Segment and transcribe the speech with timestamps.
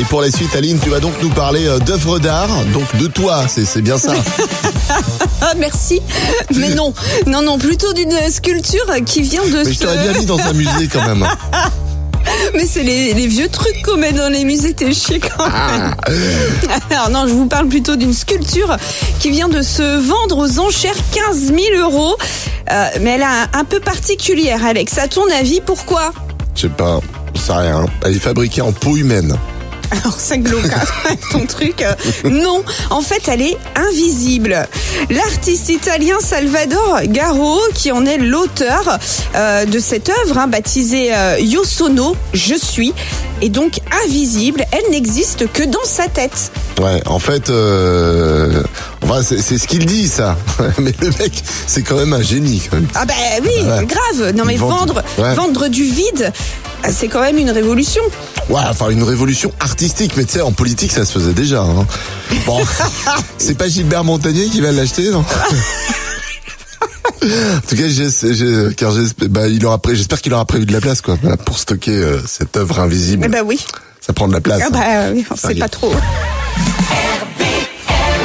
[0.00, 3.06] Et pour la suite, Aline, tu vas donc nous parler euh, d'œuvres d'art, donc de
[3.06, 4.14] toi, c'est bien ça.
[5.42, 6.00] Ah, merci.
[6.56, 6.94] Mais non,
[7.26, 10.54] non, non, plutôt d'une sculpture qui vient de Mais je t'aurais bien mis dans un
[10.54, 11.28] musée quand même.
[12.54, 15.94] Mais c'est les, les vieux trucs qu'on met dans les musées, t'es chier quand même.
[16.90, 18.78] Alors non, je vous parle plutôt d'une sculpture
[19.18, 22.16] qui vient de se vendre aux enchères 15 000 euros.
[22.70, 24.96] Euh, mais elle est un, un peu particulière, Alex.
[24.96, 26.12] À ton avis, pourquoi?
[26.54, 27.00] Je sais pas,
[27.34, 27.84] sais rien.
[28.02, 29.36] Elle est fabriquée en peau humaine.
[29.90, 31.82] Alors hein, ton truc.
[31.82, 31.94] euh,
[32.24, 34.68] Non, en fait, elle est invisible.
[35.10, 38.98] L'artiste italien Salvador Garo, qui en est l'auteur
[39.34, 42.92] euh, de cette œuvre, hein, baptisée euh, Io sono, je suis,
[43.42, 44.64] est donc invisible.
[44.72, 46.52] Elle n'existe que dans sa tête.
[46.80, 48.62] Ouais, en fait, euh,
[49.02, 50.36] enfin, c'est c'est ce qu'il dit ça.
[50.78, 51.32] Mais le mec,
[51.66, 52.62] c'est quand même un génie.
[52.70, 52.88] Quand même.
[52.94, 53.84] Ah ben oui, Ouais.
[53.86, 54.34] grave.
[54.34, 55.34] Non mais vendre, ouais.
[55.34, 58.02] vendre du vide, euh, c'est quand même une révolution.
[58.48, 61.60] Ouais, enfin une révolution artistique, mais tu sais, en politique, ça se faisait déjà.
[61.62, 61.86] Hein.
[62.46, 62.58] Bon,
[63.38, 65.24] c'est pas Gilbert Montagnier qui va l'acheter, non?
[67.22, 70.64] En tout cas, j'ai- j'ai- car j'ai- bah, il aura pré- j'espère qu'il aura prévu
[70.64, 73.24] de la place, quoi, pour stocker euh, cette œuvre invisible.
[73.26, 73.60] Eh ben oui.
[74.00, 74.62] Ça prend de la place.
[74.64, 75.92] Ah bah oui, on sait pas trop.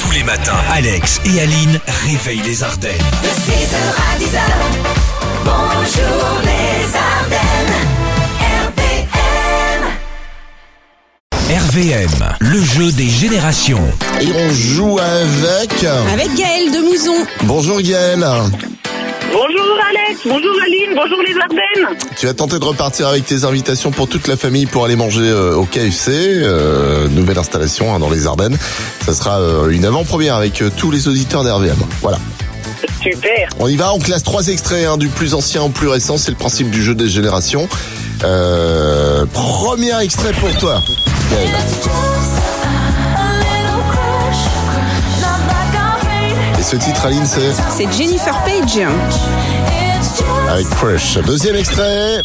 [0.00, 2.92] Tous les matins, Alex et Aline réveillent les Ardennes.
[11.76, 12.08] RVM,
[12.40, 13.82] le jeu des générations.
[14.22, 15.84] Et on joue avec.
[16.10, 17.26] Avec Gaël de Mouzon.
[17.42, 18.20] Bonjour Gaël.
[19.30, 21.98] Bonjour Alex, bonjour Aline, bonjour les Ardennes.
[22.16, 25.28] Tu as tenté de repartir avec tes invitations pour toute la famille pour aller manger
[25.28, 28.56] euh, au KFC, euh, nouvelle installation hein, dans les Ardennes.
[29.04, 31.76] Ça sera euh, une avant-première avec euh, tous les auditeurs d'RVM.
[32.00, 32.18] Voilà.
[33.02, 33.50] Super.
[33.58, 36.30] On y va, on classe trois extraits, hein, du plus ancien au plus récent, c'est
[36.30, 37.68] le principe du jeu des générations.
[38.24, 40.82] Euh, premier extrait pour toi.
[46.58, 48.80] Et ce titre, Aline, c'est C'est Jennifer Page.
[50.50, 51.18] avec Crush.
[51.26, 52.22] Deuxième extrait.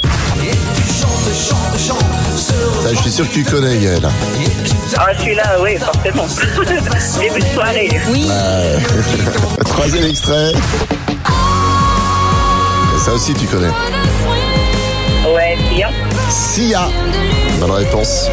[2.84, 4.08] Ça, je suis sûr que tu connais, Gaël.
[4.98, 6.26] Ah celui-là, oui, forcément.
[7.20, 8.02] Début de soirée.
[8.12, 8.30] Oui.
[9.66, 10.52] Troisième extrait.
[13.06, 13.72] Ça aussi, tu connais.
[15.34, 15.90] Ouais, bien.
[16.30, 16.88] Sia.
[17.60, 18.28] Bonne réponse.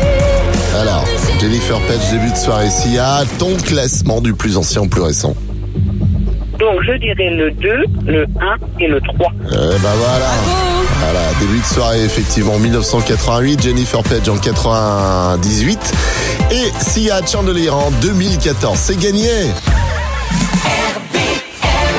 [0.78, 1.04] Alors,
[1.40, 2.70] Jennifer Page, début de soirée.
[2.70, 5.34] Sia, ton classement du plus ancien au plus récent.
[6.58, 7.68] Donc je dirais le 2,
[8.06, 8.26] le 1
[8.80, 9.32] et le 3.
[9.42, 10.30] Eh ben voilà.
[11.00, 15.92] Voilà, début de soirée, effectivement, 1988, Jennifer Page en 98
[16.50, 18.78] et Sia Chandelier en 2014.
[18.78, 19.28] C'est gagné.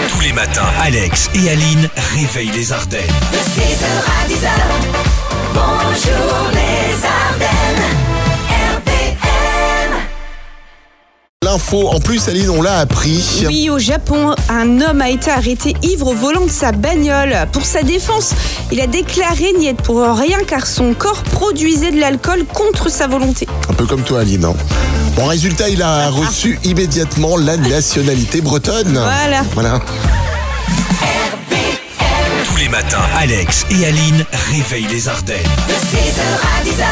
[0.10, 3.02] Tous les matins, Alex et Aline réveillent les Ardennes.
[3.32, 4.50] De 6h à 10h,
[5.54, 7.69] bonjour les Ardennes,
[11.52, 13.44] L'info, en plus, Aline, on l'a appris.
[13.48, 17.36] Oui, au Japon, un homme a été arrêté ivre au volant de sa bagnole.
[17.52, 18.34] Pour sa défense,
[18.72, 23.08] il a déclaré n'y être pour rien car son corps produisait de l'alcool contre sa
[23.08, 23.48] volonté.
[23.68, 24.46] Un peu comme toi, Aline.
[24.46, 24.54] hein.
[25.16, 28.94] Bon, résultat, il a reçu immédiatement la nationalité bretonne.
[28.94, 29.42] Voilà.
[29.56, 29.80] Voilà.
[32.46, 35.38] Tous les matins, Alex et Aline réveillent les Ardennes.
[35.68, 36.86] De 6h à 10h,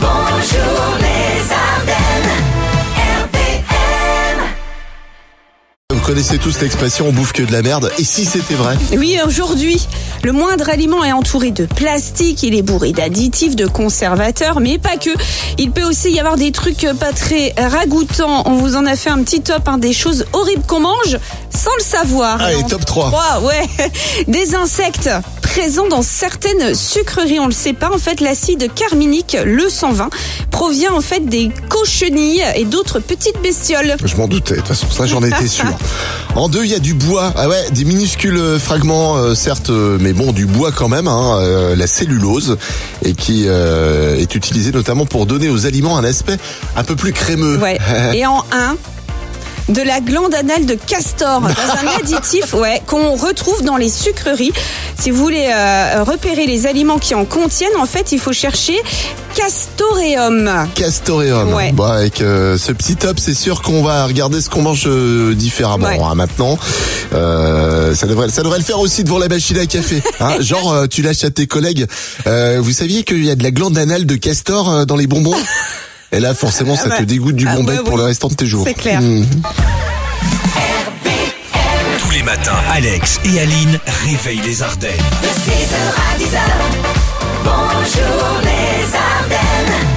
[0.00, 2.29] bonjour les Ardennes,
[6.00, 7.92] Vous connaissez tous l'expression on bouffe que de la merde.
[7.98, 9.86] Et si c'était vrai Oui, aujourd'hui,
[10.24, 14.96] le moindre aliment est entouré de plastique, il est bourré d'additifs, de conservateurs, mais pas
[14.96, 15.10] que.
[15.58, 18.44] Il peut aussi y avoir des trucs pas très ragoûtants.
[18.46, 21.18] On vous en a fait un petit top, hein, des choses horribles qu'on mange
[21.54, 22.48] sans le savoir.
[22.48, 23.08] Et en top 3.
[23.08, 23.68] trois, ouais.
[24.26, 25.10] Des insectes
[25.42, 27.90] présents dans certaines sucreries, on le sait pas.
[27.92, 30.08] En fait, l'acide carminique, le 120,
[30.50, 33.96] provient en fait des cochenilles et d'autres petites bestioles.
[34.04, 35.66] Je m'en doutais, de toute façon, ça j'en étais sûr.
[36.36, 37.32] En deux, il y a du bois.
[37.36, 41.38] Ah ouais, des minuscules fragments, euh, certes, euh, mais bon, du bois quand même, hein,
[41.40, 42.56] euh, la cellulose,
[43.04, 46.36] et qui euh, est utilisée notamment pour donner aux aliments un aspect
[46.76, 47.58] un peu plus crémeux.
[47.58, 47.78] Ouais.
[48.14, 48.76] Et en un,
[49.70, 54.52] de la glande anale de castor, dans un additif ouais, qu'on retrouve dans les sucreries.
[54.98, 58.74] Si vous voulez euh, repérer les aliments qui en contiennent, en fait, il faut chercher
[59.34, 60.50] castoreum.
[60.74, 61.54] Castoreum.
[61.54, 61.72] Ouais.
[61.72, 65.34] Bon, avec euh, ce petit top, c'est sûr qu'on va regarder ce qu'on mange euh,
[65.34, 65.98] différemment Ouais.
[66.02, 66.58] hein, maintenant.
[67.12, 70.02] Euh, ça devrait, ça devrait le faire aussi devant la machine à café.
[70.20, 71.86] Hein Genre, euh, tu lâches à tes collègues.
[72.26, 75.06] Euh, vous saviez qu'il y a de la glande anale de castor euh, dans les
[75.06, 75.36] bonbons?
[76.12, 78.00] Et là, forcément, ça bah, te dégoûte du ah bon ouais, bec pour oui.
[78.00, 78.64] le restant de tes jours.
[78.66, 79.00] C'est clair.
[79.00, 79.24] Mmh.
[82.00, 84.90] Tous les matins, Alex et Aline réveillent les Ardennes.
[85.22, 86.40] De 6h à 10h,
[87.44, 89.89] bonjour les Ardennes,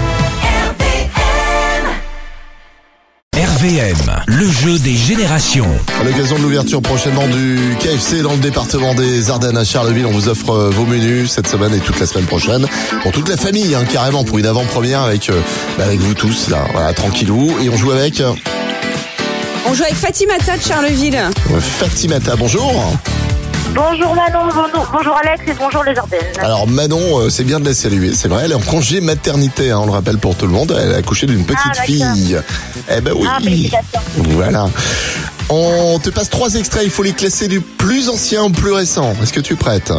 [3.64, 5.70] RVM, le jeu des générations.
[5.98, 10.12] À l'occasion de l'ouverture prochainement du KFC dans le département des Ardennes à Charleville, on
[10.12, 12.68] vous offre euh, vos menus cette semaine et toute la semaine prochaine
[13.04, 15.40] pour toute la famille, hein, carrément pour une avant-première avec euh,
[15.78, 18.34] bah, avec vous tous là, voilà tranquillou et on joue avec euh,
[19.66, 21.22] On joue avec Fatimata de Charleville.
[21.62, 22.36] Fatimata.
[22.36, 22.94] Bonjour.
[23.76, 26.20] Bonjour Manon, bonjour, bonjour Alex et bonjour les Ardennes.
[26.40, 29.72] Alors Manon, euh, c'est bien de la saluer, c'est vrai, elle est en congé maternité,
[29.72, 31.86] hein, on le rappelle pour tout le monde, elle a accouché d'une petite Ah, d'accord.
[31.86, 32.40] fille.
[32.96, 33.72] Eh ben oui.
[33.96, 34.00] Ah.
[34.18, 34.68] Voilà.
[35.50, 39.14] On te passe trois extraits, il faut les classer du plus ancien au plus récent.
[39.22, 39.92] Est-ce que tu es prête?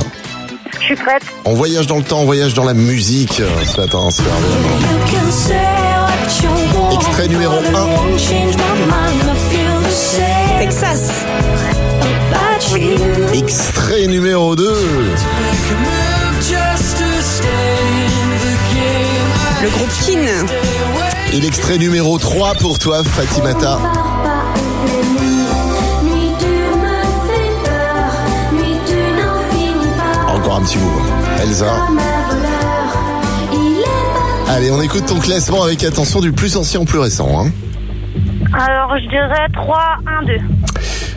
[0.80, 1.22] Je suis prête.
[1.44, 4.08] On voyage dans le temps, on voyage dans la musique euh, ce matin.
[4.10, 4.54] c'est merveilleux.
[6.92, 9.33] Extrait numéro 1.
[14.14, 14.62] Numéro 2.
[19.60, 20.46] Le groupe Kin.
[21.32, 23.80] Et l'extrait numéro 3 pour toi, Fatimata.
[30.28, 31.02] Encore un petit bout.
[31.42, 31.66] Elsa.
[34.48, 37.28] Allez, on écoute ton classement avec attention du plus ancien au plus récent.
[37.36, 37.50] Hein.
[38.52, 39.76] Alors je dirais 3,
[40.22, 40.53] 1, 2.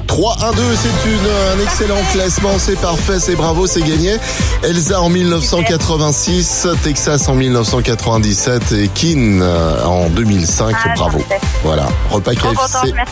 [0.07, 1.19] 3, 1, 2, c'est une,
[1.59, 4.18] un excellent classement, c'est parfait, c'est bravo, c'est gagné.
[4.63, 11.19] Elsa en 1986, Texas en 1997 et Kin euh, en 2005, Ah, bravo.
[11.19, 11.39] parfait.
[11.63, 13.12] Voilà, repas KFC merci.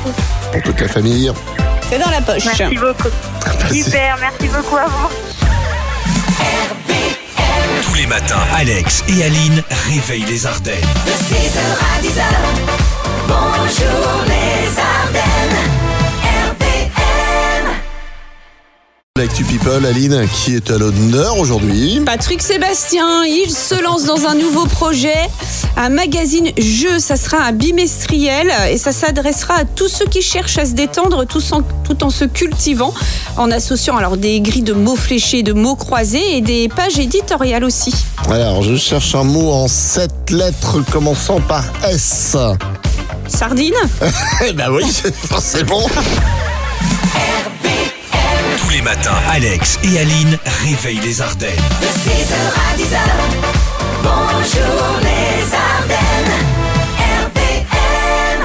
[0.52, 1.32] pour toute la famille.
[1.90, 2.46] C'est dans la poche.
[2.46, 3.10] Merci beaucoup.
[3.72, 5.10] Super, merci beaucoup à vous.
[7.84, 9.62] Tous les matins, Alex et Aline
[9.92, 10.76] réveillent les Ardennes.
[11.06, 12.24] De 6h à 10h,
[13.28, 15.05] bonjour les Ardennes,
[19.18, 22.02] L'actu People, Aline, qui est à l'honneur aujourd'hui.
[22.06, 25.16] Patrick Sébastien, il se lance dans un nouveau projet,
[25.78, 27.00] un magazine jeu.
[27.00, 31.26] Ça sera un bimestriel et ça s'adressera à tous ceux qui cherchent à se détendre
[31.26, 32.94] tout en, tout en se cultivant,
[33.38, 37.64] en associant alors des grilles de mots fléchés, de mots croisés et des pages éditoriales
[37.64, 37.96] aussi.
[38.30, 42.36] Alors, je cherche un mot en sept lettres commençant par S.
[43.30, 43.76] Sardine?
[44.46, 44.84] Eh ben oui,
[45.30, 45.86] forcément.
[48.76, 51.50] Les matins, Alex et Aline réveillent les Ardennes.
[51.80, 53.00] De 6h à 10h,
[54.04, 56.36] bonjour les Ardennes,
[57.24, 58.42] RVM.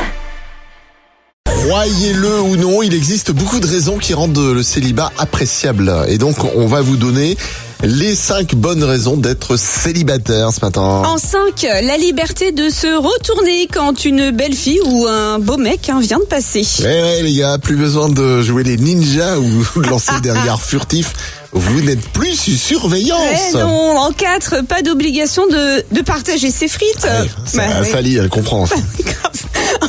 [1.47, 5.93] Croyez-le ou non, il existe beaucoup de raisons qui rendent le célibat appréciable.
[6.07, 7.37] Et donc, on va vous donner
[7.83, 10.81] les cinq bonnes raisons d'être célibataire ce matin.
[10.83, 15.89] En 5, la liberté de se retourner quand une belle fille ou un beau mec
[15.89, 16.67] hein, vient de passer.
[16.81, 20.63] Eh ouais, les gars, plus besoin de jouer les ninjas ou de lancer des regards
[20.63, 21.13] furtifs.
[21.53, 23.19] Vous n'êtes plus sous surveillance.
[23.55, 27.03] Eh non, en 4, pas d'obligation de, de partager ses frites.
[27.03, 27.85] Ouais, ça, Bah.
[27.85, 28.67] Sally, elle comprend.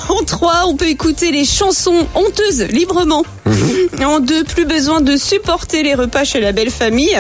[0.10, 3.26] En 3, on peut écouter les chansons honteuses librement.
[3.46, 3.81] Mhm.
[4.04, 7.16] En 2, plus besoin de supporter les repas chez la belle famille.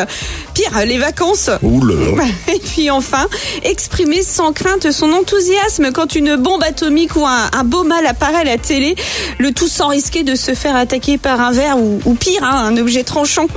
[0.53, 1.47] Pire, les vacances.
[1.47, 2.23] Là.
[2.53, 3.27] Et puis enfin,
[3.63, 8.41] exprimer sans crainte son enthousiasme quand une bombe atomique ou un, un beau mal apparaît
[8.41, 8.95] à la télé,
[9.37, 12.67] le tout sans risquer de se faire attaquer par un verre ou, ou pire, hein,
[12.67, 13.47] un objet tranchant.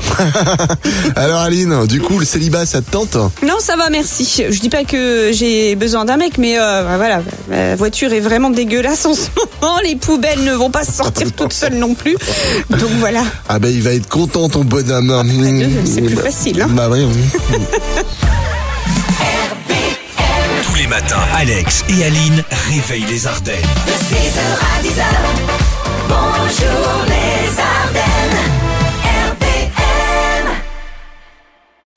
[1.16, 4.44] Alors Aline, du coup, le célibat, ça te tente Non, ça va, merci.
[4.48, 8.50] Je dis pas que j'ai besoin d'un mec, mais euh, voilà, la voiture est vraiment
[8.50, 9.28] dégueulasse en ce
[9.62, 9.78] moment.
[9.84, 12.16] Les poubelles ne vont pas sortir toutes seules non plus.
[12.70, 13.24] Donc voilà.
[13.50, 15.12] Ah ben, il va être content, ton bonhomme.
[15.84, 16.68] c'est plus facile, hein.
[16.70, 17.58] Bah oui, oui.
[20.64, 23.56] Tous les matins, Alex et Aline réveillent les Ardennes.
[23.86, 25.04] De 6h à 10h,
[26.08, 28.38] bonjour les Ardennes,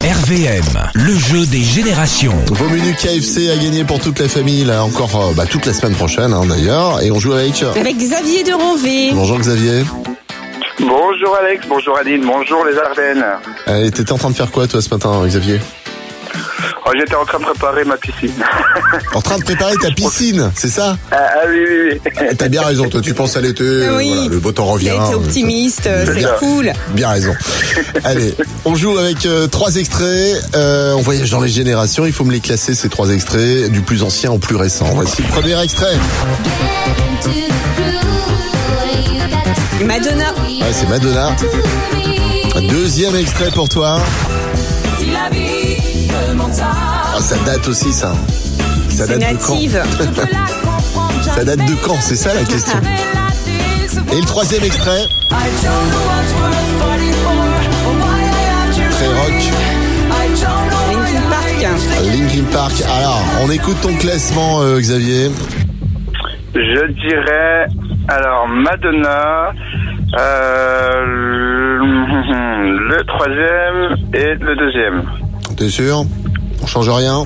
[0.01, 0.11] RVM.
[0.25, 2.35] RVM, le jeu des générations.
[2.47, 5.71] Vos menus KFC à gagner pour toute la famille, là encore euh, bah, toute la
[5.73, 7.01] semaine prochaine hein, d'ailleurs.
[7.01, 7.63] Et on joue avec...
[7.63, 9.11] Avec Xavier de Ranvé.
[9.13, 9.85] Bonjour Xavier.
[10.79, 13.25] Bonjour Alex, bonjour Aline, bonjour les Ardennes.
[13.67, 15.59] Euh, T'étais en train de faire quoi toi ce matin Xavier?
[16.85, 18.31] Oh, J'étais en train de préparer ma piscine.
[19.13, 20.95] En train de préparer ta piscine, c'est ça?
[21.11, 22.11] Ah, ah oui, oui, oui.
[22.31, 24.07] Eh, T'as bien raison, toi tu penses à l'été, euh, Oui.
[24.13, 24.91] voilà, le beau temps revient.
[24.93, 26.29] Il a été euh, optimiste, euh, c'est bien.
[26.39, 26.71] cool.
[26.89, 27.33] Bien raison.
[28.03, 30.35] Allez, on joue avec euh, trois extraits.
[30.55, 32.05] Euh, on voyage dans les générations.
[32.05, 34.85] Il faut me les classer ces trois extraits du plus ancien au plus récent.
[34.93, 35.95] Voici le premier extrait.
[39.85, 40.33] Madonna.
[40.33, 41.35] Ouais, c'est Madonna.
[42.69, 43.99] Deuxième extrait pour toi.
[46.61, 48.13] Ah, ça date aussi ça.
[48.89, 49.57] Ça date de quand.
[51.35, 52.79] Ça date de quand C'est ça la question.
[54.11, 55.03] Et le troisième extrait.
[58.91, 59.31] Très rock.
[60.89, 61.51] Linkin Park.
[62.05, 62.73] Linkin Park.
[62.97, 65.29] Alors, on écoute ton classement, euh, Xavier.
[66.55, 67.67] Je dirais
[68.09, 69.51] Alors, Madonna,
[70.17, 71.05] euh,
[72.89, 75.03] le troisième et le deuxième.
[75.57, 76.03] T'es sûr
[76.61, 77.23] On change rien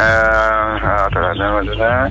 [0.00, 2.08] Euh, attends, Madonna, Madonna.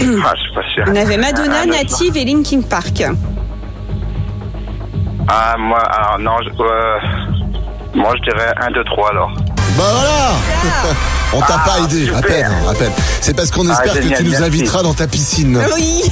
[0.00, 0.84] Ah, je suis pas sûr.
[0.88, 3.02] On avait Madonna, Ah, Native et Linkin Park.
[5.28, 6.98] Ah, moi, alors non, je, euh,
[7.94, 9.30] moi je dirais 1, 2, 3 alors.
[9.76, 10.30] Bah voilà
[11.34, 12.92] On t'a Ah, pas aidé, à peine, à peine.
[13.20, 14.44] C'est parce qu'on Ah, espère que tu nous merci.
[14.44, 15.60] inviteras dans ta piscine.
[15.74, 16.02] Oui.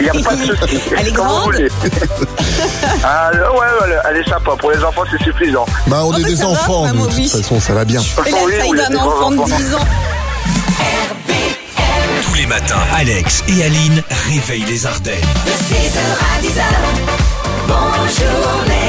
[0.00, 0.80] Il n'y a pas de souci.
[0.98, 1.54] Elle est grande
[3.04, 4.50] ah, ouais, ouais, elle est sympa.
[4.58, 5.64] Pour les enfants, c'est suffisant.
[5.86, 8.00] Bah on Oh, est bah, des enfants, de toute façon, ça va bien.
[8.26, 9.56] Et la Oui, taille oui, d'un enfant de grand enfant.
[9.56, 9.78] 10 ans.
[12.22, 15.14] Tous les matins, Alex et Aline réveillent les Ardennes.
[15.46, 16.62] De 6h à 10h,
[17.66, 18.79] bonjour les Ardennes.